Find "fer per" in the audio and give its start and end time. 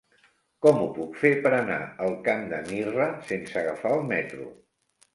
1.25-1.51